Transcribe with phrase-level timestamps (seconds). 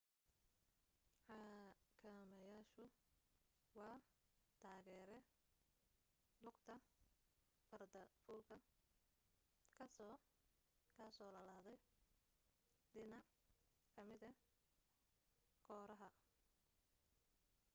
[1.25, 2.83] xakameyaashu
[3.77, 3.97] waa
[4.63, 5.17] taageere
[6.45, 6.73] lugta
[7.67, 8.55] farda fuulka
[9.79, 10.15] kasoo
[10.97, 11.77] kasoo laladay
[12.93, 13.27] dhinac
[13.95, 14.29] kamida
[15.67, 16.09] kooraha